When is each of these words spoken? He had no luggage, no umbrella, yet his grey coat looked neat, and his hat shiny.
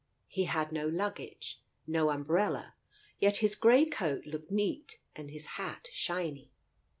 He 0.27 0.45
had 0.45 0.71
no 0.71 0.87
luggage, 0.87 1.61
no 1.85 2.09
umbrella, 2.09 2.73
yet 3.19 3.37
his 3.37 3.53
grey 3.53 3.85
coat 3.85 4.25
looked 4.25 4.49
neat, 4.49 4.97
and 5.15 5.29
his 5.29 5.45
hat 5.61 5.89
shiny. 5.91 6.49